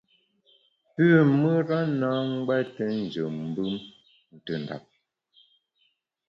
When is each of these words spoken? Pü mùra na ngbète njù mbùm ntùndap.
Pü 0.93 1.05
mùra 1.39 1.79
na 1.99 2.09
ngbète 2.33 2.85
njù 3.01 3.23
mbùm 3.47 3.73
ntùndap. 4.33 4.83